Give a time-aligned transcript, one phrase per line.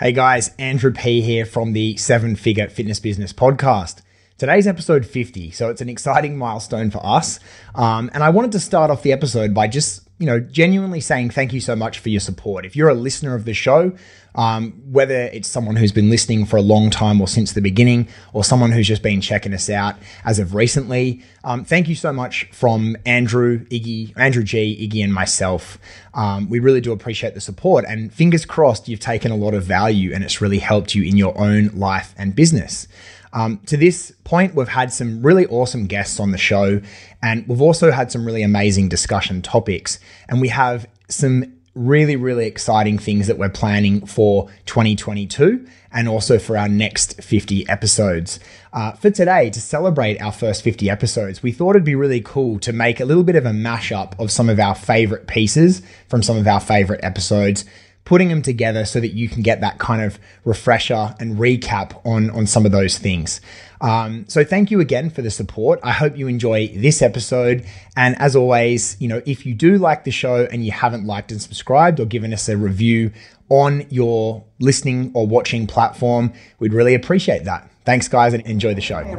[0.00, 4.00] Hey guys, Andrew P here from the Seven Figure Fitness Business Podcast.
[4.38, 7.38] Today's episode 50, so it's an exciting milestone for us.
[7.74, 11.30] Um, and I wanted to start off the episode by just you know, genuinely saying
[11.30, 12.66] thank you so much for your support.
[12.66, 13.96] If you're a listener of the show,
[14.34, 18.06] um, whether it's someone who's been listening for a long time or since the beginning,
[18.34, 22.12] or someone who's just been checking us out as of recently, um, thank you so
[22.12, 25.78] much from Andrew, Iggy, Andrew G, Iggy, and myself.
[26.12, 29.64] Um, we really do appreciate the support, and fingers crossed, you've taken a lot of
[29.64, 32.86] value and it's really helped you in your own life and business.
[33.32, 36.80] Um, to this point, we've had some really awesome guests on the show,
[37.22, 39.98] and we've also had some really amazing discussion topics.
[40.28, 46.38] And we have some really, really exciting things that we're planning for 2022 and also
[46.38, 48.40] for our next 50 episodes.
[48.72, 52.58] Uh, for today, to celebrate our first 50 episodes, we thought it'd be really cool
[52.60, 56.22] to make a little bit of a mashup of some of our favorite pieces from
[56.22, 57.64] some of our favorite episodes
[58.10, 62.28] putting them together so that you can get that kind of refresher and recap on,
[62.30, 63.40] on some of those things.
[63.80, 65.78] Um, so thank you again for the support.
[65.84, 67.64] I hope you enjoy this episode.
[67.96, 71.30] And as always, you know, if you do like the show and you haven't liked
[71.30, 73.12] and subscribed or given us a review
[73.48, 77.70] on your listening or watching platform, we'd really appreciate that.
[77.84, 79.04] Thanks, guys, and enjoy the show.
[79.04, 79.14] Hey,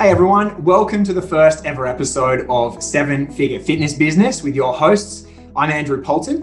[0.00, 4.72] Hey everyone, welcome to the first ever episode of Seven Figure Fitness Business with your
[4.72, 5.26] hosts.
[5.54, 6.40] I'm Andrew Polton.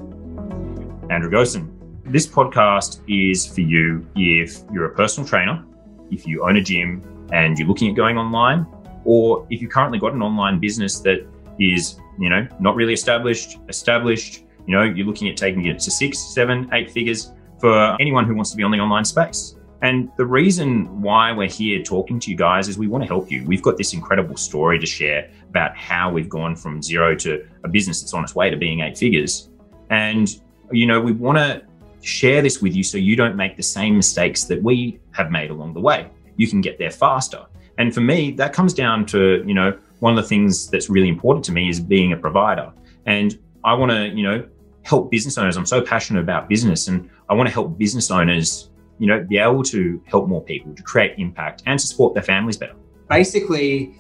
[1.10, 1.68] Andrew Gosen.
[2.06, 5.66] This podcast is for you if you're a personal trainer,
[6.12, 7.02] if you own a gym
[7.34, 8.68] and you're looking at going online,
[9.06, 11.28] or if you've currently got an online business that
[11.60, 15.90] is, you know, not really established, established, you know, you're looking at taking it to
[15.90, 19.56] six, seven, eight figures for anyone who wants to be on the online space.
[19.82, 23.30] And the reason why we're here talking to you guys is we want to help
[23.30, 23.46] you.
[23.46, 27.68] We've got this incredible story to share about how we've gone from zero to a
[27.68, 29.50] business that's on its way to being eight figures.
[29.90, 30.30] And,
[30.72, 31.62] you know, we want to
[32.02, 35.52] share this with you so you don't make the same mistakes that we have made
[35.52, 36.10] along the way.
[36.38, 37.46] You can get there faster.
[37.78, 41.10] And for me, that comes down to, you know, one of the things that's really
[41.10, 42.72] important to me is being a provider.
[43.06, 44.48] And I want to, you know,
[44.84, 45.58] help business owners.
[45.58, 48.70] I'm so passionate about business and I want to help business owners
[49.00, 52.24] you know, be able to help more people, to create impact and to support their
[52.24, 52.76] families better.
[53.10, 53.96] Basically,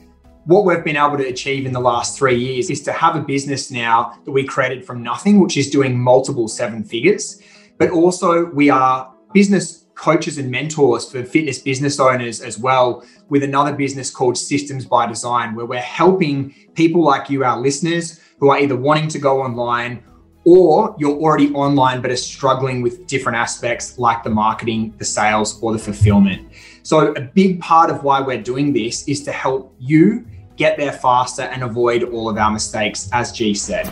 [0.45, 3.21] what we've been able to achieve in the last three years is to have a
[3.21, 7.41] business now that we created from nothing, which is doing multiple seven figures.
[7.77, 13.43] But also, we are business coaches and mentors for fitness business owners as well, with
[13.43, 18.49] another business called Systems by Design, where we're helping people like you, our listeners, who
[18.49, 20.03] are either wanting to go online
[20.47, 25.61] or you're already online but are struggling with different aspects like the marketing, the sales,
[25.61, 26.49] or the fulfillment.
[26.83, 30.25] So, a big part of why we're doing this is to help you
[30.55, 33.87] get there faster and avoid all of our mistakes, as G said.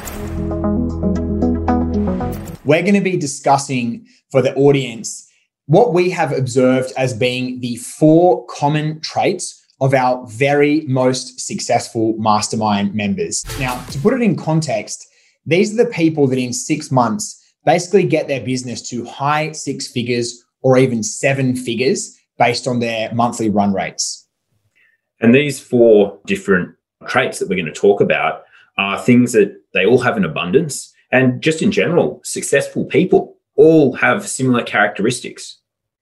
[2.64, 5.30] We're going to be discussing for the audience
[5.66, 12.16] what we have observed as being the four common traits of our very most successful
[12.18, 13.44] mastermind members.
[13.60, 15.06] Now, to put it in context,
[15.46, 19.88] these are the people that in six months basically get their business to high six
[19.88, 24.28] figures or even seven figures based on their monthly run rates.
[25.22, 26.76] And these four different
[27.08, 28.44] traits that we're going to talk about
[28.78, 30.94] are things that they all have in abundance.
[31.12, 35.60] And just in general, successful people all have similar characteristics.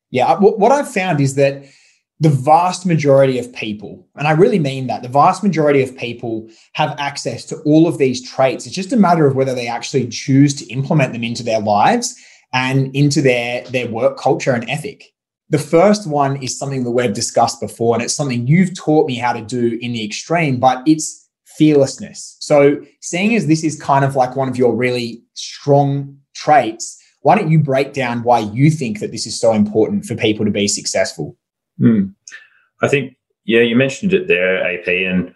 [0.10, 0.38] Yeah.
[0.40, 1.66] What I've found is that
[2.20, 6.50] the vast majority of people, and I really mean that, the vast majority of people
[6.74, 8.66] have access to all of these traits.
[8.66, 12.16] It's just a matter of whether they actually choose to implement them into their lives
[12.54, 15.06] and into their, their work culture and ethic.
[15.50, 19.16] The first one is something that we've discussed before, and it's something you've taught me
[19.16, 22.38] how to do in the extreme, but it's fearlessness.
[22.40, 27.38] So, seeing as this is kind of like one of your really strong traits, why
[27.38, 30.52] don't you break down why you think that this is so important for people to
[30.52, 31.38] be successful?
[31.80, 32.14] Mm.
[32.82, 33.16] I think,
[33.46, 35.34] yeah, you mentioned it there, AP, and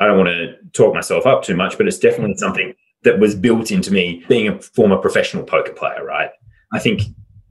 [0.00, 2.74] I don't want to talk myself up too much, but it's definitely something
[3.04, 6.30] that was built into me being a former professional poker player, right?
[6.72, 7.02] I think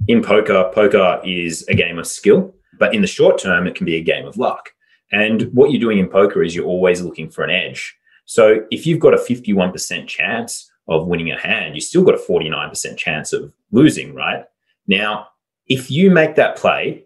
[0.08, 3.86] in poker, poker is a game of skill, but in the short term, it can
[3.86, 4.70] be a game of luck.
[5.12, 7.96] And what you're doing in poker is you're always looking for an edge.
[8.26, 12.18] So if you've got a 51% chance of winning a hand, you still got a
[12.18, 14.46] 49% chance of losing, right?
[14.88, 15.28] Now,
[15.68, 17.06] if you make that play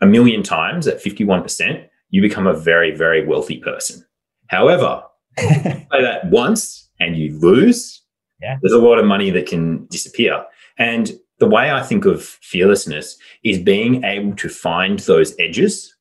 [0.00, 4.04] a million times at 51%, you become a very, very wealthy person.
[4.48, 5.02] However,
[5.38, 8.02] play that once and you lose,
[8.40, 8.56] Yeah.
[8.60, 10.44] There's a lot of money that can disappear.
[10.78, 15.94] And the way I think of fearlessness is being able to find those edges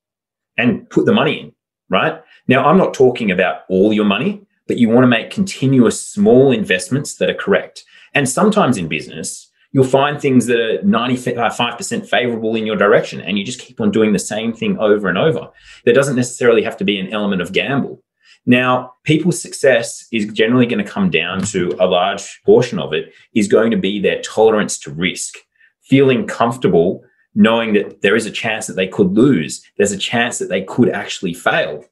[0.57, 1.54] and put the money in,
[1.90, 2.22] right?
[2.48, 6.51] Now, I'm not talking about all your money, but you want to make continuous small
[6.51, 7.84] investments that are correct.
[8.13, 13.21] And sometimes in business, you'll find things that are 95% uh, favorable in your direction
[13.21, 15.50] and you just keep on doing the same thing over and over.
[15.86, 18.04] There doesn't necessarily have to be an element of gamble.
[18.45, 23.13] Now, people's success is generally going to come down to a large portion of it
[23.36, 25.36] is going to be their tolerance to risk,
[25.81, 27.04] feeling comfortable
[27.36, 30.63] knowing that there is a chance that they could lose, there's a chance that they
[30.63, 31.86] could actually fail.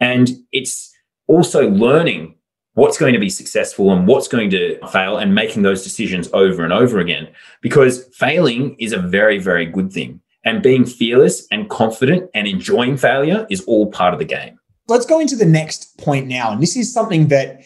[0.00, 0.92] And it's
[1.26, 2.36] also learning
[2.76, 6.62] what's going to be successful and what's going to fail and making those decisions over
[6.62, 7.26] and over again
[7.62, 10.20] because failing is a very, very good thing.
[10.44, 14.60] And being fearless and confident and enjoying failure is all part of the game.
[14.88, 16.52] Let's go into the next point now.
[16.52, 17.62] And this is something that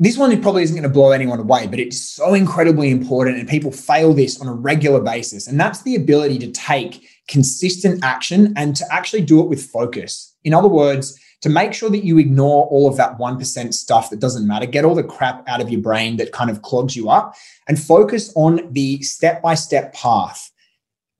[0.00, 3.38] this one probably isn't going to blow anyone away, but it's so incredibly important.
[3.38, 5.46] And people fail this on a regular basis.
[5.46, 10.36] And that's the ability to take consistent action and to actually do it with focus.
[10.42, 14.20] In other words, to make sure that you ignore all of that 1% stuff that
[14.20, 17.10] doesn't matter, get all the crap out of your brain that kind of clogs you
[17.10, 17.34] up,
[17.68, 20.50] and focus on the step by step path,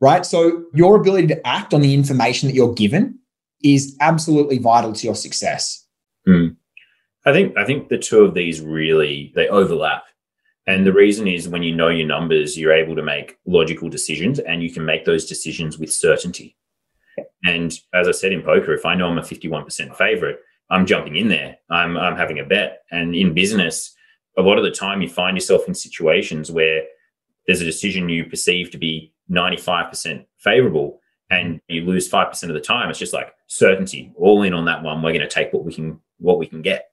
[0.00, 0.24] right?
[0.24, 3.18] So, your ability to act on the information that you're given
[3.62, 5.86] is absolutely vital to your success.
[6.26, 6.56] Mm.
[7.24, 10.04] I think I think the two of these really they overlap.
[10.66, 14.38] And the reason is when you know your numbers, you're able to make logical decisions
[14.38, 16.56] and you can make those decisions with certainty.
[17.44, 21.16] And as I said in poker, if I know I'm a 51% favorite, I'm jumping
[21.16, 21.56] in there.
[21.70, 22.82] I'm, I'm having a bet.
[22.90, 23.94] And in business,
[24.38, 26.82] a lot of the time you find yourself in situations where
[27.46, 31.00] there's a decision you perceive to be 95% favorable
[31.30, 32.90] and you lose 5% of the time.
[32.90, 35.02] It's just like certainty, all in on that one.
[35.02, 36.91] We're going to take what we can, what we can get.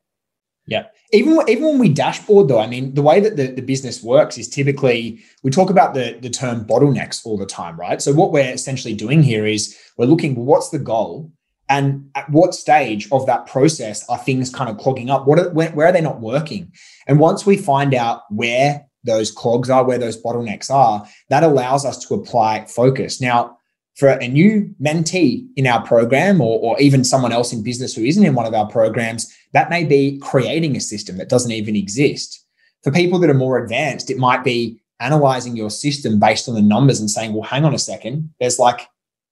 [0.70, 0.86] Yeah.
[1.12, 4.38] Even even when we dashboard though, I mean, the way that the, the business works
[4.38, 8.02] is typically we talk about the, the term bottlenecks all the time, right?
[8.02, 11.32] So what we're essentially doing here is we're looking, what's the goal?
[11.68, 15.28] And at what stage of that process are things kind of clogging up?
[15.28, 16.72] What are, where, where are they not working?
[17.08, 21.86] And once we find out where those clogs are, where those bottlenecks are, that allows
[21.86, 23.22] us to apply focus.
[23.22, 23.59] Now,
[24.00, 28.04] for a new mentee in our program or, or even someone else in business who
[28.04, 31.76] isn't in one of our programs, that may be creating a system that doesn't even
[31.76, 32.46] exist.
[32.82, 36.62] For people that are more advanced, it might be analyzing your system based on the
[36.62, 38.88] numbers and saying, well, hang on a second, there's like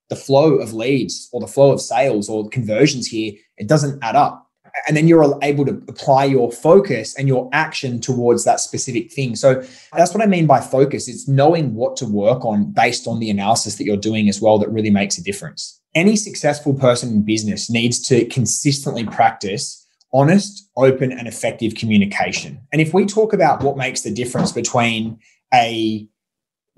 [0.09, 4.15] the flow of leads or the flow of sales or conversions here, it doesn't add
[4.17, 4.46] up
[4.87, 9.35] and then you're able to apply your focus and your action towards that specific thing.
[9.35, 9.63] So
[9.93, 11.07] that's what I mean by focus.
[11.07, 14.59] It's knowing what to work on based on the analysis that you're doing as well
[14.59, 15.81] that really makes a difference.
[15.95, 19.83] Any successful person in business needs to consistently practice
[20.13, 22.61] honest, open, and effective communication.
[22.71, 25.19] And if we talk about what makes the difference between
[25.53, 26.07] a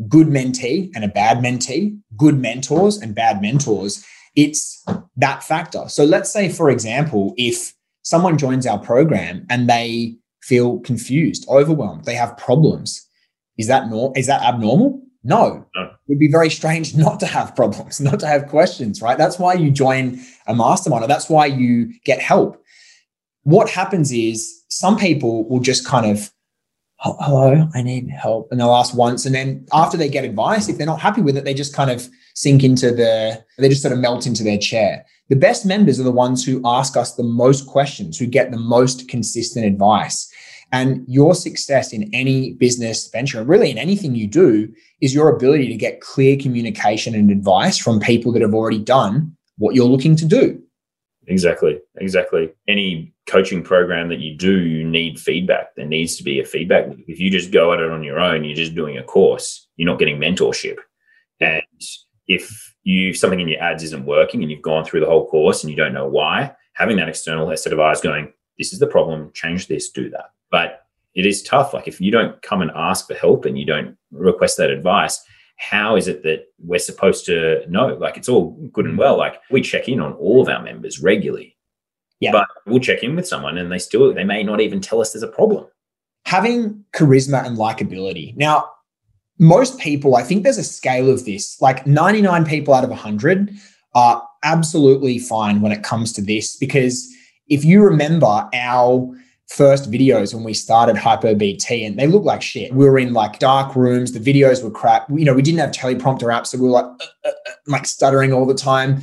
[0.07, 4.06] good mentee and a bad mentee, good mentors and bad mentors,
[4.36, 4.84] it's
[5.18, 5.90] that factor.
[5.90, 7.74] So let's say, for example, if
[8.09, 13.07] someone joins our program and they feel confused, overwhelmed, they have problems.
[13.59, 15.00] Is that nor- is that abnormal?
[15.23, 15.63] No.
[15.75, 15.83] no.
[15.83, 19.17] It would be very strange not to have problems, not to have questions, right?
[19.17, 22.59] That's why you join a mastermind or that's why you get help.
[23.44, 26.31] What happens is some people will just kind of,
[26.97, 28.47] hello, I need help.
[28.50, 29.27] And they'll ask once.
[29.27, 31.91] And then after they get advice, if they're not happy with it, they just kind
[31.91, 35.05] of sink into the, they just sort of melt into their chair.
[35.29, 38.57] The best members are the ones who ask us the most questions, who get the
[38.57, 40.31] most consistent advice.
[40.71, 44.71] And your success in any business venture, really in anything you do,
[45.01, 49.36] is your ability to get clear communication and advice from people that have already done
[49.57, 50.62] what you're looking to do.
[51.27, 51.79] Exactly.
[51.98, 52.50] Exactly.
[52.67, 55.75] Any coaching program that you do, you need feedback.
[55.75, 56.88] There needs to be a feedback.
[57.07, 59.86] If you just go at it on your own, you're just doing a course, you're
[59.86, 60.77] not getting mentorship.
[61.39, 61.62] And
[62.29, 65.63] if you something in your ads isn't working and you've gone through the whole course
[65.63, 68.88] and you don't know why, having that external set of eyes going, this is the
[68.88, 70.31] problem, change this, do that.
[70.50, 71.74] But it is tough.
[71.74, 75.19] Like if you don't come and ask for help and you don't request that advice,
[75.57, 77.88] how is it that we're supposed to know?
[77.95, 79.00] Like it's all good and mm.
[79.00, 79.17] well.
[79.17, 81.57] Like we check in on all of our members regularly.
[82.19, 82.31] Yeah.
[82.31, 85.13] But we'll check in with someone and they still they may not even tell us
[85.13, 85.65] there's a problem.
[86.25, 88.36] Having charisma and likability.
[88.38, 88.69] Now,
[89.39, 93.51] most people, I think there's a scale of this, like 99 people out of 100
[93.96, 96.55] are absolutely fine when it comes to this.
[96.55, 97.12] Because
[97.48, 99.15] if you remember our
[99.50, 102.74] first videos when we started HyperBT and they looked like shit.
[102.74, 105.10] We were in like dark rooms, the videos were crap.
[105.10, 107.86] You know, we didn't have teleprompter apps, so we were like, uh, uh, uh, like
[107.86, 109.01] stuttering all the time.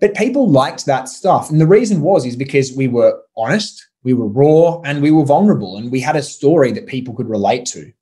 [0.00, 1.50] But people liked that stuff.
[1.50, 5.24] And the reason was is because we were honest, we were raw, and we were
[5.24, 7.92] vulnerable, and we had a story that people could relate to.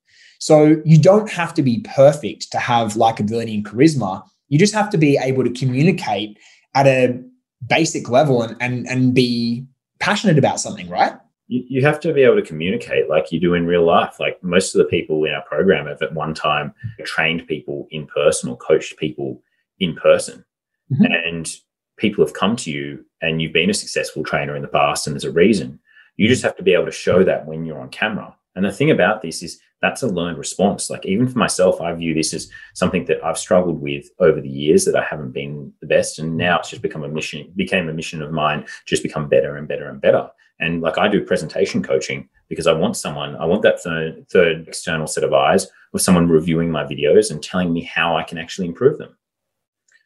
[0.40, 4.26] So you don't have to be perfect to have likability and charisma.
[4.48, 6.38] You just have to be able to communicate
[6.74, 7.22] at a
[7.66, 9.66] basic level and and, and be
[10.00, 11.12] passionate about something, right?
[11.46, 14.18] You, you have to be able to communicate like you do in real life.
[14.18, 18.06] Like most of the people in our program have at one time trained people in
[18.06, 19.42] person or coached people
[19.78, 20.44] in person.
[20.90, 21.04] Mm-hmm.
[21.04, 21.54] And
[21.98, 25.14] people have come to you and you've been a successful trainer in the past and
[25.14, 25.78] there's a reason.
[26.16, 28.34] You just have to be able to show that when you're on camera.
[28.56, 30.90] And the thing about this is that's a learned response.
[30.90, 34.48] Like even for myself, I view this as something that I've struggled with over the
[34.48, 36.18] years that I haven't been the best.
[36.18, 39.56] And now it's just become a mission, became a mission of mine, just become better
[39.56, 40.30] and better and better.
[40.60, 44.68] And like I do presentation coaching because I want someone, I want that third, third
[44.68, 48.36] external set of eyes of someone reviewing my videos and telling me how I can
[48.36, 49.16] actually improve them.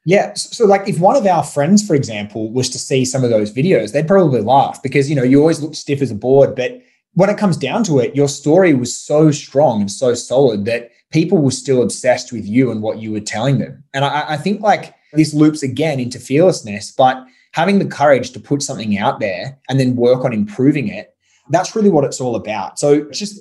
[0.06, 0.34] Yeah.
[0.34, 3.52] So, like, if one of our friends, for example, was to see some of those
[3.52, 6.78] videos, they'd probably laugh because, you know, you always look stiff as a board, but
[7.14, 10.90] when it comes down to it, your story was so strong and so solid that
[11.10, 13.82] people were still obsessed with you and what you were telling them.
[13.94, 18.40] And I, I think like this loops again into fearlessness, but having the courage to
[18.40, 21.14] put something out there and then work on improving it,
[21.50, 22.78] that's really what it's all about.
[22.80, 23.40] So it's just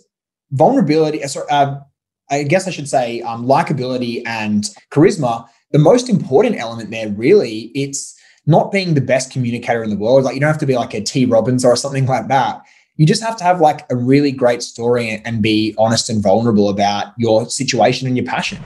[0.51, 1.79] vulnerability, uh, sorry, uh,
[2.29, 5.47] I guess I should say um, likability and charisma.
[5.71, 8.15] The most important element there, really, it's
[8.45, 10.23] not being the best communicator in the world.
[10.23, 12.61] Like you don't have to be like a T Robbins or something like that
[12.95, 16.69] you just have to have like a really great story and be honest and vulnerable
[16.69, 18.59] about your situation and your passion.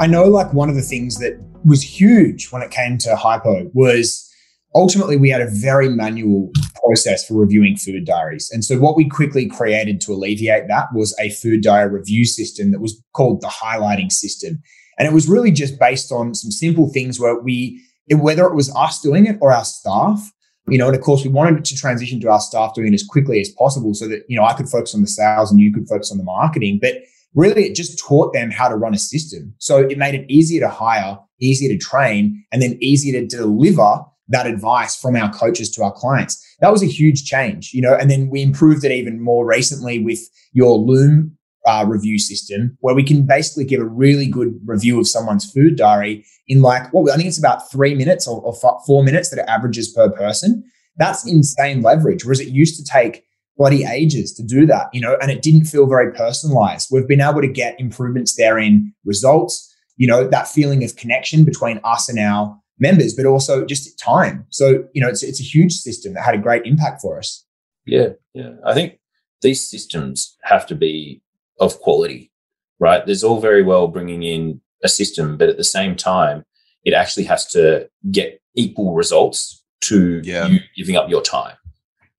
[0.00, 3.70] I know like one of the things that was huge when it came to hypo
[3.72, 4.28] was
[4.74, 6.50] ultimately we had a very manual
[6.84, 8.50] process for reviewing food diaries.
[8.52, 12.72] And so what we quickly created to alleviate that was a food diary review system
[12.72, 14.60] that was called the highlighting system.
[14.98, 17.80] And it was really just based on some simple things where we
[18.10, 20.20] whether it was us doing it or our staff,
[20.68, 23.04] you know, and of course we wanted to transition to our staff doing it as
[23.04, 25.72] quickly as possible so that, you know, I could focus on the sales and you
[25.72, 26.78] could focus on the marketing.
[26.80, 26.94] But
[27.34, 29.54] really it just taught them how to run a system.
[29.58, 34.00] So it made it easier to hire, easier to train, and then easier to deliver
[34.28, 36.42] that advice from our coaches to our clients.
[36.60, 40.02] That was a huge change, you know, and then we improved it even more recently
[40.02, 40.20] with
[40.52, 41.33] your Loom
[41.66, 45.76] uh, review system where we can basically give a really good review of someone's food
[45.76, 48.54] diary in like, well, I think it's about three minutes or, or
[48.86, 50.64] four minutes that it averages per person.
[50.96, 52.24] That's insane leverage.
[52.24, 53.24] Whereas it used to take
[53.56, 56.88] bloody ages to do that, you know, and it didn't feel very personalized.
[56.90, 61.44] We've been able to get improvements there in results, you know, that feeling of connection
[61.44, 64.44] between us and our members, but also just time.
[64.50, 67.46] So, you know, it's, it's a huge system that had a great impact for us.
[67.86, 68.08] Yeah.
[68.34, 68.54] Yeah.
[68.66, 68.98] I think
[69.40, 71.22] these systems have to be
[71.60, 72.30] of quality,
[72.78, 73.04] right?
[73.04, 76.44] There's all very well bringing in a system, but at the same time,
[76.84, 80.46] it actually has to get equal results to yeah.
[80.46, 81.56] you giving up your time.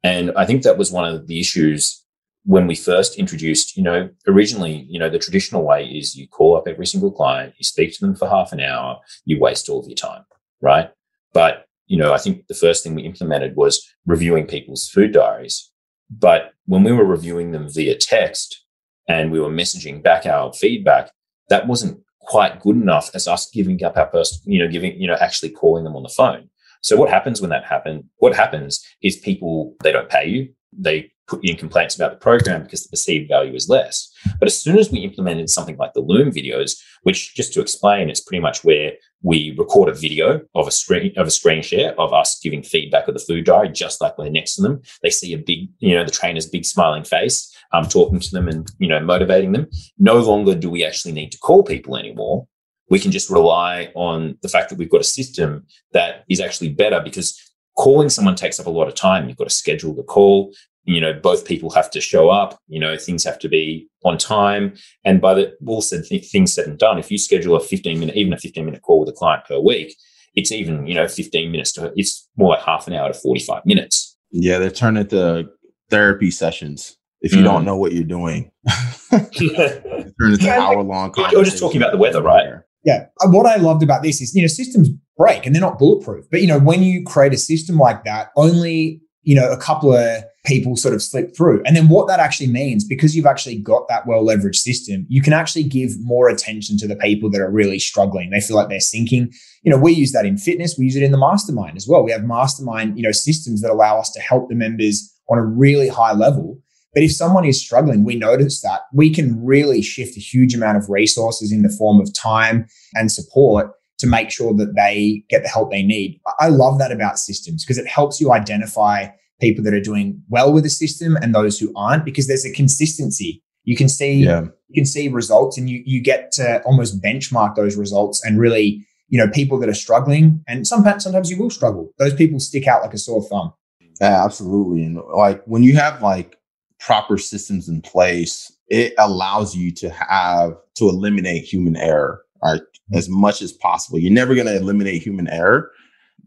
[0.04, 2.04] And I think that was one of the issues
[2.44, 6.56] when we first introduced, you know, originally, you know, the traditional way is you call
[6.56, 9.80] up every single client, you speak to them for half an hour, you waste all
[9.80, 10.24] of your time,
[10.62, 10.92] right?
[11.34, 15.72] But, you know, I think the first thing we implemented was reviewing people's food diaries.
[16.10, 18.64] But when we were reviewing them via text,
[19.08, 21.12] and we were messaging back our feedback,
[21.50, 25.08] that wasn't quite good enough as us giving up our person, you know, giving, you
[25.08, 26.50] know, actually calling them on the phone.
[26.82, 28.04] So what happens when that happens?
[28.18, 30.50] What happens is people, they don't pay you.
[30.72, 34.12] They put you in complaints about the program because the perceived value is less.
[34.40, 38.10] But as soon as we implemented something like the Loom videos, which just to explain,
[38.10, 42.00] it's pretty much where we record a video of a screen of a screen share
[42.00, 44.82] of us giving feedback of the food diary, just like we're next to them.
[45.02, 48.48] They see a big, you know, the trainer's big smiling face, um, talking to them
[48.48, 49.68] and you know motivating them.
[49.98, 52.48] No longer do we actually need to call people anymore.
[52.90, 56.70] We can just rely on the fact that we've got a system that is actually
[56.70, 57.40] better because
[57.76, 59.28] calling someone takes up a lot of time.
[59.28, 60.54] You've got to schedule the call
[60.86, 64.18] you know, both people have to show up, you know, things have to be on
[64.18, 64.76] time.
[65.04, 68.00] And by the all said th- things said and done, if you schedule a 15
[68.00, 69.96] minute, even a 15 minute call with a client per week,
[70.36, 73.66] it's even, you know, 15 minutes to, it's more like half an hour to 45
[73.66, 74.16] minutes.
[74.32, 74.60] Yeah.
[74.60, 75.50] They're turning to
[75.90, 77.46] therapy sessions if you mm.
[77.46, 78.52] don't know what you're doing.
[79.12, 81.14] turn into hour long.
[81.32, 82.46] You're just talking about the weather, right?
[82.84, 83.08] Yeah.
[83.24, 86.26] What I loved about this is, you know, systems break and they're not bulletproof.
[86.30, 89.94] But, you know, when you create a system like that, only, you know, a couple
[89.94, 91.62] of people sort of slip through.
[91.66, 95.22] And then what that actually means, because you've actually got that well leveraged system, you
[95.22, 98.30] can actually give more attention to the people that are really struggling.
[98.30, 99.32] They feel like they're sinking.
[99.64, 102.04] You know, we use that in fitness, we use it in the mastermind as well.
[102.04, 105.46] We have mastermind, you know, systems that allow us to help the members on a
[105.46, 106.60] really high level.
[106.94, 110.78] But if someone is struggling, we notice that we can really shift a huge amount
[110.78, 115.44] of resources in the form of time and support to make sure that they get
[115.44, 116.22] the help they need.
[116.40, 119.08] I love that about systems because it helps you identify
[119.40, 122.52] people that are doing well with the system and those who aren't because there's a
[122.52, 123.42] consistency.
[123.64, 124.46] You can see yeah.
[124.68, 128.86] you can see results and you you get to almost benchmark those results and really,
[129.10, 131.92] you know, people that are struggling and sometimes sometimes you will struggle.
[131.98, 133.54] Those people stick out like a sore thumb.
[134.00, 134.84] Yeah, absolutely.
[134.84, 136.38] And like when you have like
[136.80, 142.98] proper systems in place, it allows you to have to eliminate human error right, mm-hmm.
[142.98, 144.00] as much as possible.
[144.00, 145.72] You're never going to eliminate human error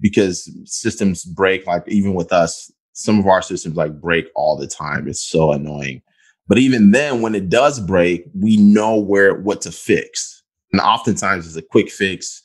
[0.00, 1.66] because systems break.
[1.66, 5.06] Like even with us, some of our systems like break all the time.
[5.06, 6.02] It's so annoying.
[6.48, 10.42] But even then, when it does break, we know where what to fix.
[10.72, 12.42] And oftentimes, it's a quick fix.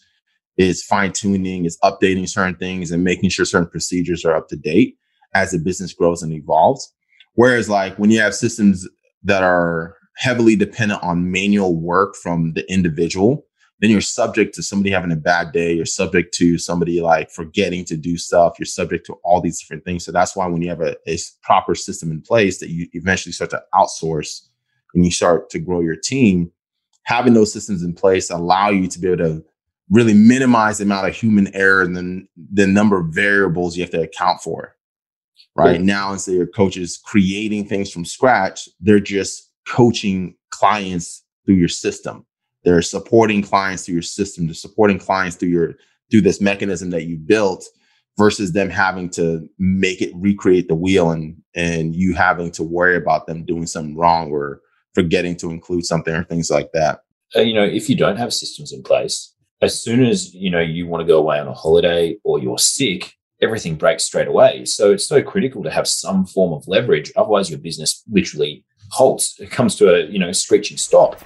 [0.55, 4.55] Is fine tuning, is updating certain things, and making sure certain procedures are up to
[4.55, 4.95] date
[5.33, 6.93] as the business grows and evolves.
[7.33, 8.87] Whereas, like when you have systems
[9.23, 13.47] that are heavily dependent on manual work from the individual,
[13.83, 15.73] then you're subject to somebody having a bad day.
[15.73, 18.57] You're subject to somebody like forgetting to do stuff.
[18.57, 20.05] You're subject to all these different things.
[20.05, 23.33] So that's why when you have a, a proper system in place that you eventually
[23.33, 24.47] start to outsource
[24.95, 26.49] and you start to grow your team,
[27.03, 29.45] having those systems in place allow you to be able to
[29.89, 33.91] really minimize the amount of human error and then the number of variables you have
[33.91, 34.77] to account for.
[35.57, 35.85] Right cool.
[35.85, 42.25] now, instead of coaches creating things from scratch, they're just coaching clients through your system.
[42.63, 44.45] They're supporting clients through your system.
[44.45, 45.75] They're supporting clients through your
[46.11, 47.65] through this mechanism that you built
[48.17, 52.95] versus them having to make it recreate the wheel and and you having to worry
[52.95, 54.61] about them doing something wrong or
[54.93, 56.99] forgetting to include something or things like that.
[57.35, 60.59] Uh, you know, if you don't have systems in place, as soon as you know
[60.59, 64.65] you want to go away on a holiday or you're sick, everything breaks straight away.
[64.65, 67.11] So it's so critical to have some form of leverage.
[67.15, 69.39] Otherwise, your business literally halts.
[69.39, 71.19] It comes to a you know screeching stop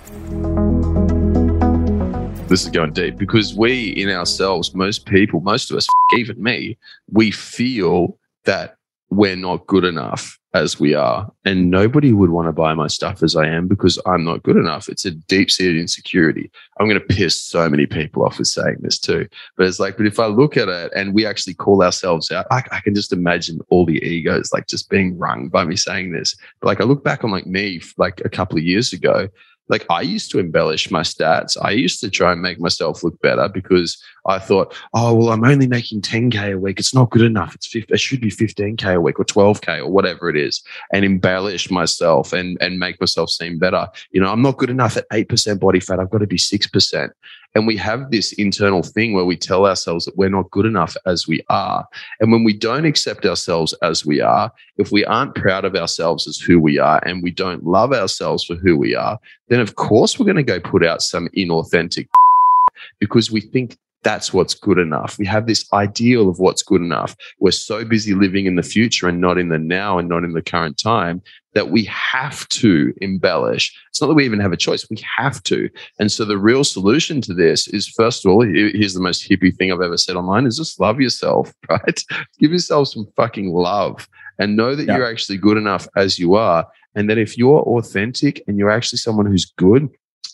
[2.48, 6.78] this is going deep because we in ourselves, most people, most of us, even me,
[7.12, 8.78] we feel that
[9.10, 11.32] we're not good enough as we are.
[11.46, 14.58] And nobody would want to buy my stuff as I am because I'm not good
[14.58, 14.90] enough.
[14.90, 16.50] It's a deep seated insecurity.
[16.80, 19.28] I'm going to piss so many people off with saying this too.
[19.56, 22.48] But it's like, but if I look at it and we actually call ourselves out,
[22.50, 26.12] I, I can just imagine all the egos like just being wrung by me saying
[26.12, 26.36] this.
[26.60, 29.30] But like I look back on like me like a couple of years ago
[29.70, 31.58] like I used to embellish my stats.
[31.62, 35.44] I used to try and make myself look better because I thought, oh, well, I'm
[35.44, 36.80] only making 10K a week.
[36.80, 37.56] It's not good enough.
[37.56, 40.62] It's 50, it should be 15K a week or 12K or whatever it is
[40.94, 43.88] and embellish myself and, and make myself seem better.
[44.12, 46.00] You know, I'm not good enough at 8% body fat.
[46.00, 47.10] I've got to be 6%.
[47.58, 50.96] And we have this internal thing where we tell ourselves that we're not good enough
[51.08, 51.88] as we are.
[52.20, 56.28] And when we don't accept ourselves as we are, if we aren't proud of ourselves
[56.28, 59.74] as who we are and we don't love ourselves for who we are, then of
[59.74, 62.08] course we're going to go put out some inauthentic
[63.00, 65.18] because we think that's what's good enough.
[65.18, 67.16] We have this ideal of what's good enough.
[67.40, 70.34] We're so busy living in the future and not in the now and not in
[70.34, 71.22] the current time
[71.54, 73.76] that we have to embellish.
[73.90, 75.70] It's not that we even have a choice, we have to.
[76.00, 79.56] And so the real solution to this is first of all, here's the most hippie
[79.56, 82.04] thing I've ever said online is just love yourself, right?
[82.40, 84.08] Give yourself some fucking love
[84.38, 84.98] and know that yeah.
[84.98, 86.68] you're actually good enough as you are.
[86.94, 89.90] And that if you're authentic and you're actually someone who's good,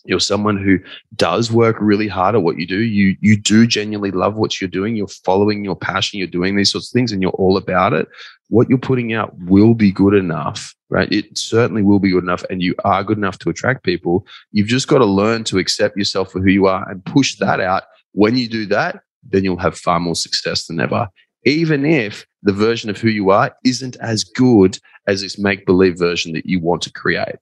[0.05, 0.79] you're someone who
[1.15, 2.79] does work really hard at what you do.
[2.79, 4.95] You you do genuinely love what you're doing.
[4.95, 6.19] You're following your passion.
[6.19, 8.07] You're doing these sorts of things and you're all about it.
[8.49, 11.11] What you're putting out will be good enough right?
[11.11, 14.27] It certainly will be good enough and you are good enough to attract people.
[14.51, 17.59] You've just got to learn to accept yourself for who you are and push that
[17.59, 17.83] out.
[18.11, 21.07] When you do that then you'll have far more success than ever.
[21.45, 25.97] Even if the version of who you are isn't as good as this make believe
[25.97, 27.37] version that you want to create.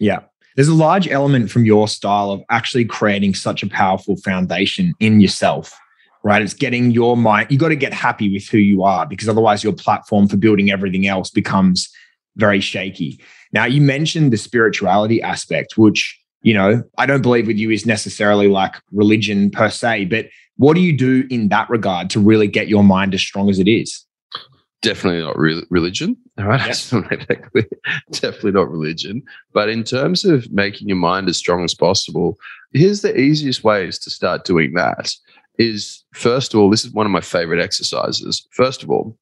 [0.00, 0.20] Yeah
[0.58, 5.20] there's a large element from your style of actually creating such a powerful foundation in
[5.20, 5.72] yourself
[6.24, 6.42] right?
[6.42, 9.62] It's getting your mind you got to get happy with who you are because otherwise
[9.62, 11.88] your platform for building everything else becomes
[12.34, 13.20] very shaky.
[13.52, 17.86] Now you mentioned the spirituality aspect which you know i don't believe with you is
[17.86, 22.46] necessarily like religion per se but what do you do in that regard to really
[22.46, 24.04] get your mind as strong as it is
[24.82, 26.16] definitely not re- religion.
[26.38, 26.66] All right.
[28.10, 29.22] definitely not religion.
[29.52, 32.38] But in terms of making your mind as strong as possible,
[32.72, 35.12] here's the easiest ways to start doing that
[35.58, 38.46] is first of all, this is one of my favorite exercises.
[38.52, 39.16] First of all,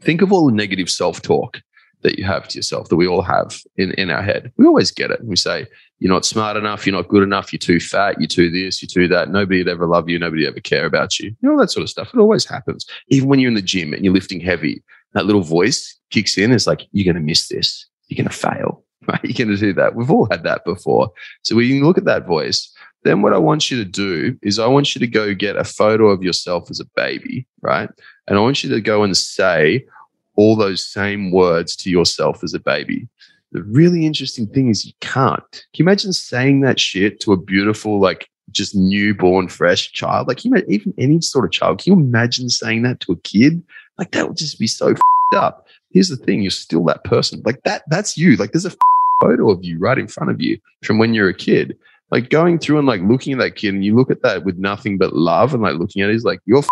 [0.00, 1.60] think of all the negative self talk
[2.02, 4.52] that you have to yourself that we all have in, in our head.
[4.56, 5.24] We always get it.
[5.24, 5.66] We say,
[5.98, 8.88] you're not smart enough, you're not good enough, you're too fat, you're too this, you're
[8.88, 9.30] too that.
[9.30, 11.34] Nobody would ever love you, nobody would ever care about you.
[11.40, 12.12] You know, that sort of stuff.
[12.12, 12.86] It always happens.
[13.08, 14.82] Even when you're in the gym and you're lifting heavy,
[15.16, 16.52] that little voice kicks in.
[16.52, 17.86] It's like, you're going to miss this.
[18.08, 18.82] You're going to fail.
[19.06, 19.20] Right?
[19.22, 19.94] You're going to do that.
[19.94, 21.12] We've all had that before.
[21.42, 22.74] So when you look at that voice,
[23.04, 25.62] then what I want you to do is I want you to go get a
[25.62, 27.88] photo of yourself as a baby, right?
[28.26, 29.86] And I want you to go and say
[30.34, 33.06] all those same words to yourself as a baby.
[33.52, 35.50] The really interesting thing is you can't.
[35.52, 40.26] Can you imagine saying that shit to a beautiful, like just newborn, fresh child?
[40.26, 43.62] Like, you even any sort of child, can you imagine saying that to a kid?
[43.98, 44.94] Like, that would just be so
[45.34, 45.66] up.
[45.92, 47.42] Here's the thing: you're still that person.
[47.44, 47.82] Like that.
[47.88, 48.36] That's you.
[48.36, 48.76] Like, there's a
[49.20, 51.76] photo of you right in front of you from when you're a kid.
[52.12, 54.58] Like going through and like looking at that kid, and you look at that with
[54.58, 56.62] nothing but love, and like looking at it, is like you're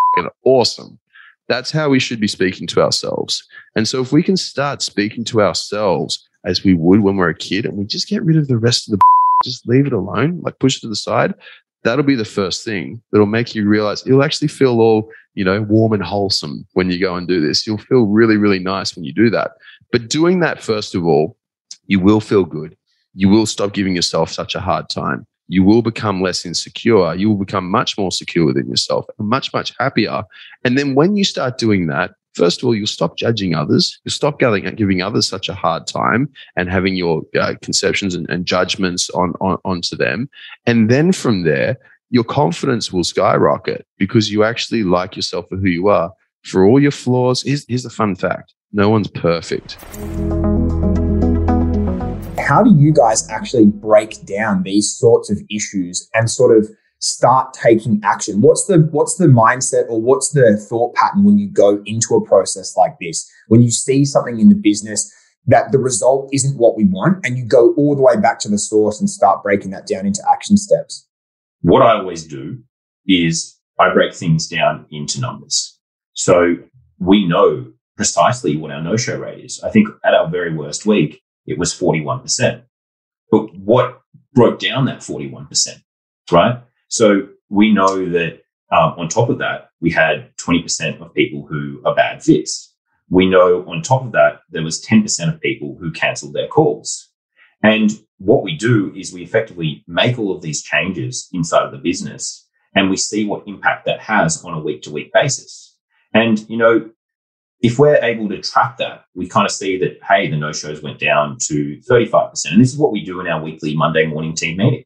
[0.45, 0.99] awesome.
[1.49, 3.43] That's how we should be speaking to ourselves.
[3.77, 7.35] And so, if we can start speaking to ourselves as we would when we're a
[7.35, 9.05] kid, and we just get rid of the rest of the,
[9.45, 11.35] just leave it alone, like push it to the side,
[11.83, 15.63] that'll be the first thing that'll make you realize it'll actually feel all, you know,
[15.63, 17.67] warm and wholesome when you go and do this.
[17.67, 19.53] You'll feel really, really nice when you do that.
[19.93, 21.37] But doing that, first of all,
[21.87, 22.77] you will feel good.
[23.15, 25.27] You will stop giving yourself such a hard time.
[25.49, 27.15] You will become less insecure.
[27.15, 30.23] You will become much more secure within yourself much, much happier.
[30.65, 34.01] And then when you start doing that, first of all, you'll stop judging others.
[34.05, 38.47] You'll stop giving others such a hard time and having your uh, conceptions and, and
[38.47, 40.29] judgments on, on onto them.
[40.67, 41.77] And then from there,
[42.15, 46.13] your confidence will skyrocket because you actually like yourself for who you are.
[46.45, 48.55] For all your flaws, here's, here's a fun fact.
[48.73, 49.77] No one's perfect.
[52.39, 57.53] How do you guys actually break down these sorts of issues and sort of start
[57.53, 58.43] taking action?
[58.43, 62.25] What's the what's the mindset or what's the thought pattern when you go into a
[62.25, 63.29] process like this?
[63.49, 65.13] When you see something in the business
[65.49, 68.49] that the result isn't what we want and you go all the way back to
[68.49, 71.09] the source and start breaking that down into action steps
[71.65, 72.59] what i always do
[73.07, 75.79] is i break things down into numbers
[76.15, 76.57] so
[76.99, 81.21] we know precisely what our no-show rate is i think at our very worst week
[81.47, 82.63] it was 41%.
[83.31, 84.01] But what
[84.33, 85.69] broke down that 41%,
[86.31, 86.63] right?
[86.89, 88.41] So we know that
[88.73, 92.75] um, on top of that, we had 20% of people who are bad fits.
[93.11, 97.11] We know on top of that, there was 10% of people who canceled their calls.
[97.63, 101.79] And what we do is we effectively make all of these changes inside of the
[101.79, 105.77] business and we see what impact that has on a week to week basis.
[106.13, 106.91] And, you know,
[107.61, 110.83] if we're able to track that, we kind of see that, hey, the no shows
[110.83, 112.53] went down to 35%.
[112.53, 114.85] And this is what we do in our weekly Monday morning team meeting.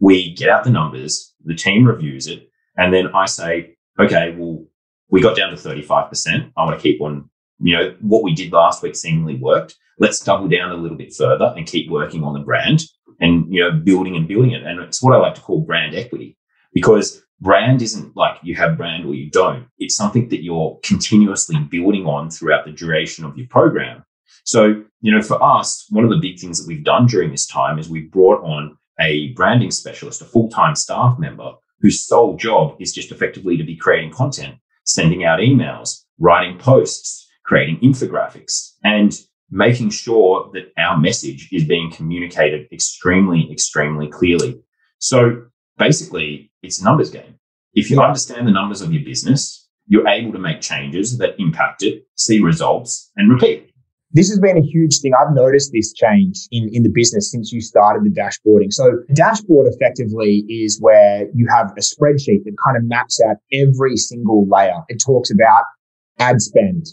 [0.00, 4.64] We get out the numbers, the team reviews it, and then I say, okay, well,
[5.10, 6.52] we got down to 35%.
[6.56, 9.76] I want to keep on, you know, what we did last week seemingly worked.
[9.98, 12.82] Let's double down a little bit further and keep working on the brand
[13.20, 14.62] and, you know, building and building it.
[14.62, 16.36] And it's what I like to call brand equity
[16.72, 19.66] because brand isn't like you have brand or you don't.
[19.78, 24.04] It's something that you're continuously building on throughout the duration of your program.
[24.44, 27.46] So, you know, for us, one of the big things that we've done during this
[27.46, 32.36] time is we've brought on a branding specialist, a full time staff member whose sole
[32.36, 38.74] job is just effectively to be creating content, sending out emails, writing posts, creating infographics,
[38.84, 39.18] and
[39.50, 44.60] making sure that our message is being communicated extremely, extremely clearly.
[44.98, 45.46] So
[45.78, 47.38] basically it's a numbers game.
[47.72, 51.82] If you understand the numbers of your business, you're able to make changes that impact
[51.82, 53.70] it, see results, and repeat.
[54.10, 55.12] This has been a huge thing.
[55.14, 58.72] I've noticed this change in, in the business since you started the dashboarding.
[58.72, 63.96] So, dashboard effectively is where you have a spreadsheet that kind of maps out every
[63.96, 64.82] single layer.
[64.88, 65.62] It talks about
[66.18, 66.86] ad spend,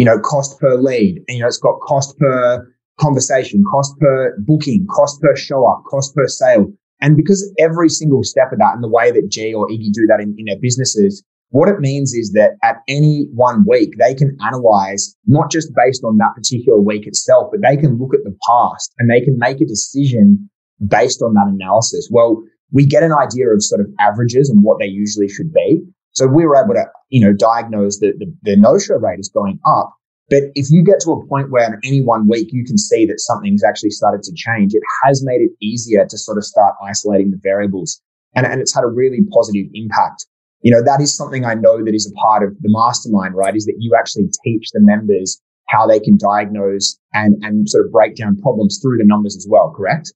[0.00, 2.66] you know, cost per lead, and you know, it's got cost per
[2.98, 6.72] conversation, cost per booking, cost per show up, cost per sale.
[7.02, 10.06] And because every single step of that and the way that G or Iggy do
[10.06, 14.14] that in, in their businesses, what it means is that at any one week, they
[14.14, 18.24] can analyze not just based on that particular week itself, but they can look at
[18.24, 20.48] the past and they can make a decision
[20.88, 22.08] based on that analysis.
[22.10, 25.82] Well, we get an idea of sort of averages and what they usually should be.
[26.12, 29.58] So we were able to, you know, diagnose that the, the no-show rate is going
[29.66, 29.94] up.
[30.28, 33.04] But if you get to a point where in any one week you can see
[33.06, 36.74] that something's actually started to change, it has made it easier to sort of start
[36.86, 38.00] isolating the variables.
[38.34, 40.26] And, and it's had a really positive impact.
[40.62, 43.56] You know, that is something I know that is a part of the mastermind, right?
[43.56, 47.92] Is that you actually teach the members how they can diagnose and, and sort of
[47.92, 50.12] break down problems through the numbers as well, correct?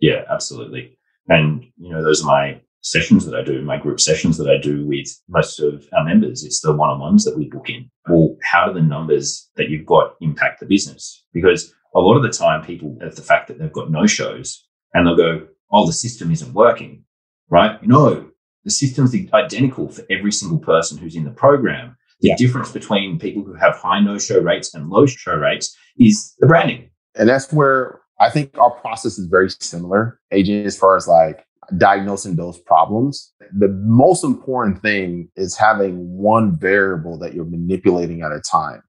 [0.00, 0.98] Yeah, absolutely.
[1.28, 4.58] And, you know, those are my sessions that I do, my group sessions that I
[4.58, 7.90] do with most of our members, it's the one on ones that we book in.
[8.08, 11.24] Well, how do the numbers that you've got impact the business?
[11.32, 14.66] Because a lot of the time, people have the fact that they've got no shows
[14.94, 17.04] and they'll go, Oh, the system isn't working,
[17.50, 17.82] right?
[17.86, 18.30] No,
[18.64, 21.96] the system's identical for every single person who's in the program.
[22.20, 22.36] The yeah.
[22.36, 26.46] difference between people who have high no show rates and low show rates is the
[26.46, 26.90] branding.
[27.14, 31.46] And that's where I think our process is very similar, agent, as far as like
[31.76, 33.32] diagnosing those problems.
[33.58, 38.82] The most important thing is having one variable that you're manipulating at a time.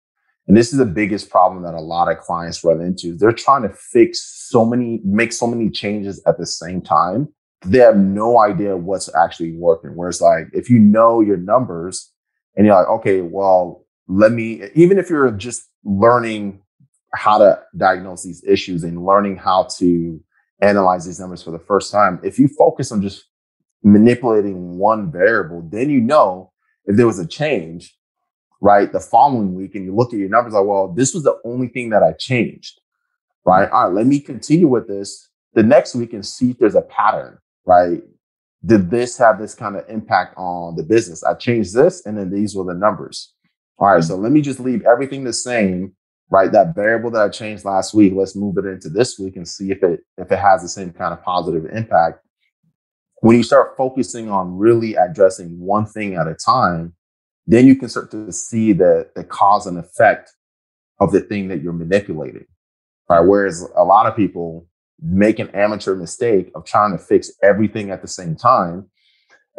[0.47, 3.15] And this is the biggest problem that a lot of clients run into.
[3.15, 7.27] They're trying to fix so many, make so many changes at the same time.
[7.65, 9.91] They have no idea what's actually working.
[9.95, 12.11] Whereas, like, if you know your numbers
[12.55, 16.61] and you're like, okay, well, let me, even if you're just learning
[17.13, 20.19] how to diagnose these issues and learning how to
[20.61, 23.25] analyze these numbers for the first time, if you focus on just
[23.83, 26.51] manipulating one variable, then you know
[26.85, 27.95] if there was a change,
[28.61, 31.37] right, the following week, and you look at your numbers like, well, this was the
[31.45, 32.79] only thing that I changed,
[33.45, 33.69] right?
[33.69, 36.81] All right, let me continue with this the next week and see if there's a
[36.81, 38.01] pattern, right?
[38.65, 41.23] Did this have this kind of impact on the business?
[41.23, 43.33] I changed this, and then these were the numbers.
[43.77, 44.07] All right, hmm.
[44.07, 45.93] so let me just leave everything the same
[46.29, 46.51] right?
[46.51, 49.71] That variable that I changed last week, let's move it into this week and see
[49.71, 52.19] if it if it has the same kind of positive impact.
[53.21, 56.93] When you start focusing on really addressing one thing at a time,
[57.47, 60.31] then you can start to see the the cause and effect
[60.99, 62.45] of the thing that you're manipulating.
[63.09, 63.21] Right.
[63.21, 64.67] Whereas a lot of people
[65.01, 68.89] make an amateur mistake of trying to fix everything at the same time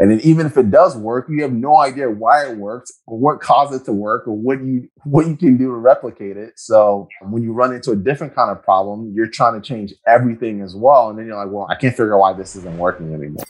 [0.00, 3.18] and then even if it does work, you have no idea why it works or
[3.18, 6.58] what caused it to work or what you what you can do to replicate it.
[6.58, 10.62] So when you run into a different kind of problem, you're trying to change everything
[10.62, 11.10] as well.
[11.10, 13.44] And then you're like, well, I can't figure out why this isn't working anymore.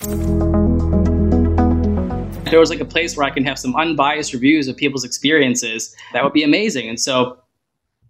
[2.51, 5.95] There was like a place where I can have some unbiased reviews of people's experiences.
[6.15, 6.89] That would be amazing.
[6.89, 7.39] And so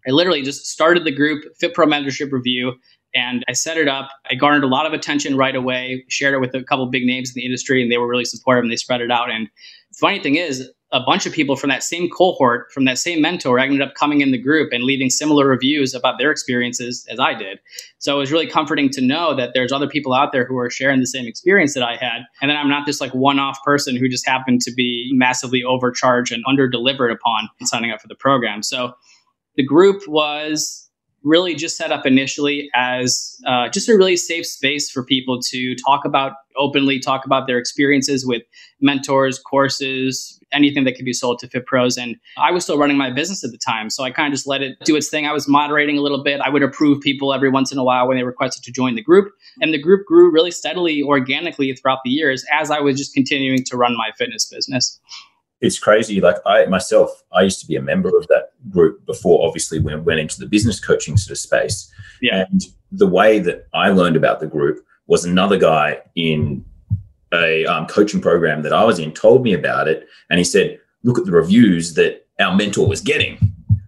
[0.09, 2.73] I literally just started the group Fit Pro Mentorship Review
[3.15, 4.11] and I set it up.
[4.31, 7.31] I garnered a lot of attention right away, shared it with a couple big names
[7.31, 9.31] in the industry, and they were really supportive and they spread it out.
[9.31, 12.99] And the funny thing is, a bunch of people from that same cohort, from that
[12.99, 17.07] same mentor, ended up coming in the group and leaving similar reviews about their experiences
[17.09, 17.61] as I did.
[17.99, 20.69] So it was really comforting to know that there's other people out there who are
[20.69, 22.23] sharing the same experience that I had.
[22.43, 25.63] And then I'm not this like one off person who just happened to be massively
[25.63, 28.63] overcharged and under delivered upon signing up for the program.
[28.65, 28.95] So
[29.55, 30.90] the group was
[31.23, 35.75] really just set up initially as uh, just a really safe space for people to
[35.77, 38.43] talk about openly, talk about their experiences with
[38.81, 41.97] mentors, courses, anything that could be sold to Fit Pros.
[41.97, 43.91] And I was still running my business at the time.
[43.91, 45.27] So I kind of just let it do its thing.
[45.27, 46.41] I was moderating a little bit.
[46.41, 49.03] I would approve people every once in a while when they requested to join the
[49.03, 49.33] group.
[49.61, 53.63] And the group grew really steadily, organically throughout the years as I was just continuing
[53.65, 54.99] to run my fitness business
[55.61, 56.21] it's crazy.
[56.21, 59.95] Like I myself, I used to be a member of that group before, obviously, when
[59.95, 61.93] I went into the business coaching sort of space.
[62.23, 62.45] Yeah.
[62.51, 66.65] And the way that I learned about the group was another guy in
[67.33, 70.09] a um, coaching program that I was in told me about it.
[70.31, 73.39] And he said, look at the reviews that our mentor was getting.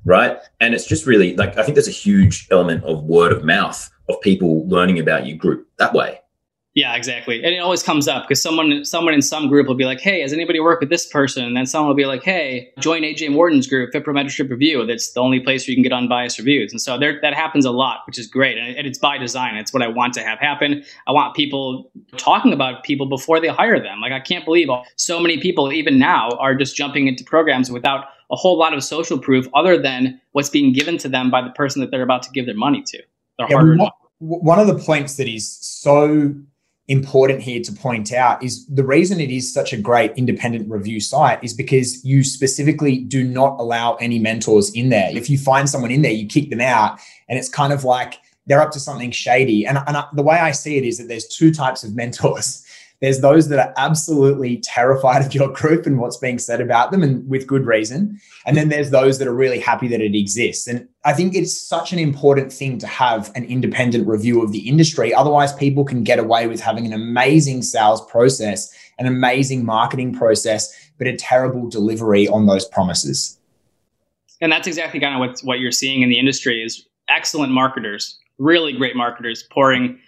[0.04, 0.36] Right.
[0.60, 3.88] And it's just really like, I think there's a huge element of word of mouth
[4.08, 6.18] of people learning about your group that way.
[6.74, 7.44] Yeah, exactly.
[7.44, 10.22] And it always comes up because someone someone in some group will be like, "Hey,
[10.22, 13.30] has anybody worked with this person?" And then someone will be like, "Hey, join AJ
[13.30, 14.86] Morton's group, Fit Mentorship Review.
[14.86, 17.66] That's the only place where you can get unbiased reviews." And so there, that happens
[17.66, 19.56] a lot, which is great, and it's by design.
[19.56, 20.82] It's what I want to have happen.
[21.06, 24.00] I want people talking about people before they hire them.
[24.00, 28.06] Like I can't believe so many people, even now, are just jumping into programs without
[28.30, 31.50] a whole lot of social proof other than what's being given to them by the
[31.50, 33.02] person that they're about to give their money to.
[33.36, 36.34] Their yeah, one, one of the points that is so
[36.88, 41.00] important here to point out is the reason it is such a great independent review
[41.00, 45.08] site is because you specifically do not allow any mentors in there.
[45.16, 48.18] If you find someone in there, you kick them out, and it's kind of like
[48.46, 49.64] they're up to something shady.
[49.64, 52.61] And, and the way I see it is that there's two types of mentors.
[53.02, 57.02] There's those that are absolutely terrified of your group and what's being said about them,
[57.02, 58.18] and with good reason.
[58.46, 60.66] And then there's those that are really happy that it exists.
[60.68, 64.66] And I think it's such an important thing to have an independent review of the
[64.68, 65.12] industry.
[65.12, 70.72] Otherwise, people can get away with having an amazing sales process, an amazing marketing process,
[70.96, 73.38] but a terrible delivery on those promises.
[74.40, 78.18] And that's exactly kind of what, what you're seeing in the industry is excellent marketers,
[78.38, 79.98] really great marketers pouring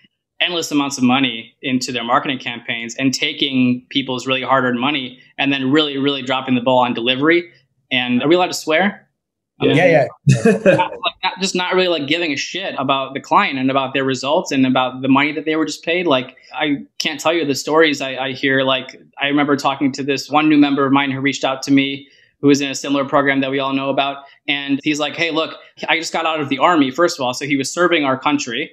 [0.44, 5.18] endless amounts of money into their marketing campaigns and taking people's really hard earned money
[5.38, 7.50] and then really, really dropping the ball on delivery.
[7.90, 9.08] And are we allowed to swear?
[9.60, 10.06] Yeah, um, yeah.
[10.74, 13.94] not, like, not, just not really like giving a shit about the client and about
[13.94, 16.06] their results and about the money that they were just paid.
[16.06, 18.62] Like, I can't tell you the stories I, I hear.
[18.62, 21.70] Like, I remember talking to this one new member of mine who reached out to
[21.70, 22.08] me
[22.40, 24.24] who was in a similar program that we all know about.
[24.46, 25.56] And he's like, hey, look,
[25.88, 27.32] I just got out of the army, first of all.
[27.32, 28.70] So he was serving our country.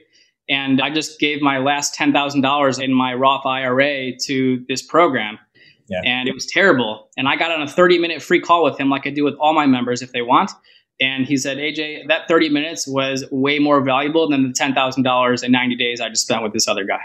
[0.52, 5.40] And I just gave my last $10,000 in my Roth IRA to this program.
[5.88, 6.02] Yeah.
[6.06, 7.10] And it was terrible.
[7.18, 9.36] And I got on a 30 minute free call with him, like I do with
[9.36, 10.52] all my members if they want.
[11.00, 15.52] And he said, AJ, that 30 minutes was way more valuable than the $10,000 in
[15.52, 17.02] 90 days I just spent with this other guy.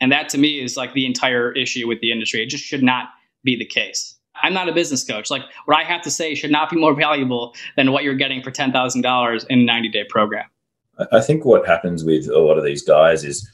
[0.00, 2.42] And that to me is like the entire issue with the industry.
[2.42, 3.08] It just should not
[3.42, 4.16] be the case.
[4.40, 5.28] I'm not a business coach.
[5.28, 8.42] Like what I have to say should not be more valuable than what you're getting
[8.42, 10.46] for $10,000 in a 90 day program.
[11.12, 13.48] I think what happens with a lot of these guys is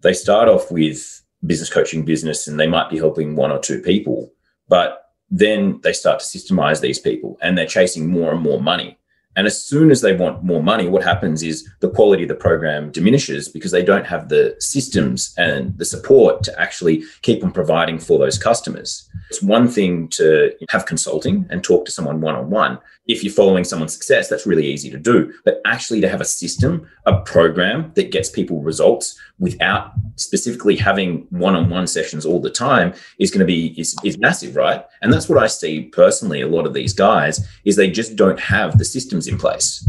[0.00, 3.80] they start off with business coaching business and they might be helping one or two
[3.80, 4.32] people,
[4.68, 8.98] but then they start to systemize these people and they're chasing more and more money.
[9.36, 12.34] And as soon as they want more money, what happens is the quality of the
[12.34, 17.52] program diminishes because they don't have the systems and the support to actually keep on
[17.52, 19.08] providing for those customers.
[19.30, 22.78] It's one thing to have consulting and talk to someone one on one.
[23.10, 25.32] If you're following someone's success, that's really easy to do.
[25.44, 31.26] But actually, to have a system, a program that gets people results without specifically having
[31.30, 34.84] one on one sessions all the time is going to be is, is massive, right?
[35.02, 36.40] And that's what I see personally.
[36.40, 39.88] A lot of these guys is they just don't have the systems in place.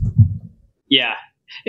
[0.90, 1.14] Yeah,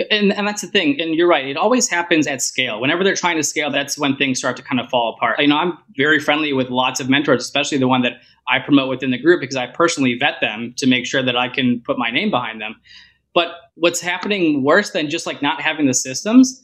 [0.09, 0.99] and, and that's the thing.
[0.99, 1.45] And you're right.
[1.45, 2.81] It always happens at scale.
[2.81, 5.39] Whenever they're trying to scale, that's when things start to kind of fall apart.
[5.39, 8.13] You know, I'm very friendly with lots of mentors, especially the one that
[8.47, 11.49] I promote within the group because I personally vet them to make sure that I
[11.49, 12.75] can put my name behind them.
[13.33, 16.63] But what's happening worse than just like not having the systems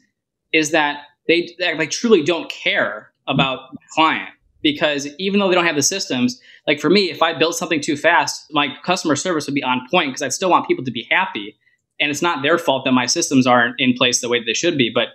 [0.54, 4.30] is that they, like truly don't care about the client
[4.62, 7.82] because even though they don't have the systems, like for me, if I built something
[7.82, 10.92] too fast, my customer service would be on point because I still want people to
[10.92, 11.56] be happy
[12.00, 14.54] and it's not their fault that my systems aren't in place the way that they
[14.54, 15.10] should be but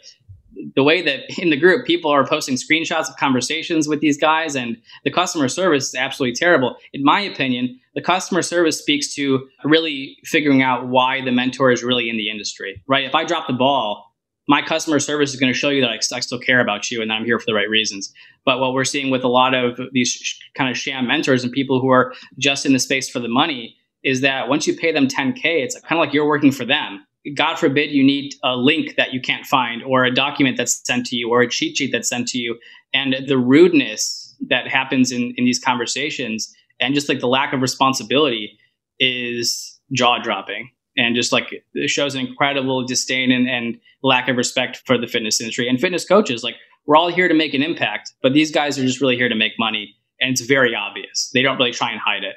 [0.74, 4.54] the way that in the group people are posting screenshots of conversations with these guys
[4.54, 6.76] and the customer service is absolutely terrible.
[6.92, 11.84] In my opinion the customer service speaks to really figuring out why the mentor is
[11.84, 13.04] really in the industry right?
[13.04, 14.14] If i drop the ball
[14.46, 17.00] my customer service is going to show you that I, I still care about you
[17.00, 18.12] and that i'm here for the right reasons.
[18.44, 21.52] But what we're seeing with a lot of these sh- kind of sham mentors and
[21.52, 24.92] people who are just in the space for the money is that once you pay
[24.92, 27.04] them 10K, it's kind of like you're working for them.
[27.34, 31.06] God forbid you need a link that you can't find, or a document that's sent
[31.06, 32.58] to you, or a cheat sheet that's sent to you.
[32.92, 37.62] And the rudeness that happens in, in these conversations and just like the lack of
[37.62, 38.58] responsibility
[38.98, 44.36] is jaw dropping and just like it shows an incredible disdain and, and lack of
[44.36, 46.44] respect for the fitness industry and fitness coaches.
[46.44, 46.56] Like
[46.86, 49.34] we're all here to make an impact, but these guys are just really here to
[49.34, 49.94] make money.
[50.20, 51.30] And it's very obvious.
[51.34, 52.36] They don't really try and hide it.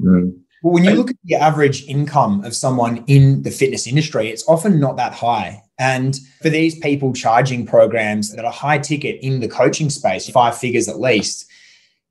[0.00, 0.40] Mm.
[0.62, 4.46] Well, when you look at the average income of someone in the fitness industry, it's
[4.48, 5.62] often not that high.
[5.78, 10.58] And for these people charging programs that are high ticket in the coaching space, five
[10.58, 11.48] figures at least,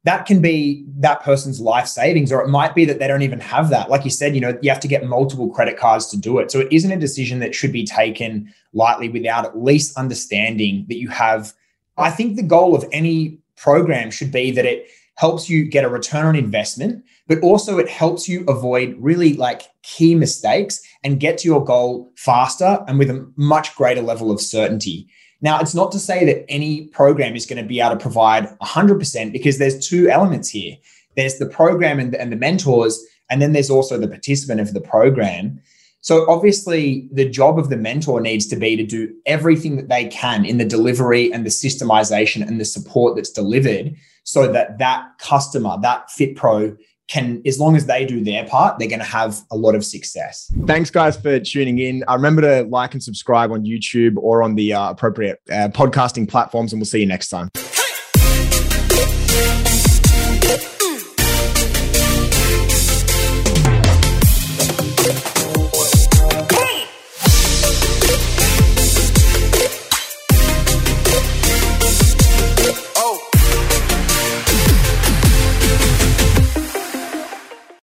[0.05, 3.41] that can be that person's life savings, or it might be that they don't even
[3.41, 3.89] have that.
[3.89, 6.49] Like you said, you know, you have to get multiple credit cards to do it.
[6.49, 10.97] So it isn't a decision that should be taken lightly without at least understanding that
[10.97, 11.51] you have.
[11.97, 15.89] I think the goal of any program should be that it helps you get a
[15.89, 21.39] return on investment, but also it helps you avoid really like key mistakes and get
[21.39, 25.07] to your goal faster and with a much greater level of certainty.
[25.41, 28.57] Now, it's not to say that any program is going to be able to provide
[28.59, 30.75] 100% because there's two elements here.
[31.15, 34.73] There's the program and the, and the mentors, and then there's also the participant of
[34.73, 35.59] the program.
[36.01, 40.05] So, obviously, the job of the mentor needs to be to do everything that they
[40.05, 45.05] can in the delivery and the systemization and the support that's delivered so that that
[45.19, 46.75] customer, that Fit Pro,
[47.07, 49.85] can, as long as they do their part, they're going to have a lot of
[49.85, 50.51] success.
[50.65, 52.03] Thanks, guys, for tuning in.
[52.07, 56.27] Uh, remember to like and subscribe on YouTube or on the uh, appropriate uh, podcasting
[56.27, 57.49] platforms, and we'll see you next time.